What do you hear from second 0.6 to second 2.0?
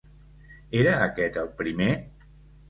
Era aquest el primer?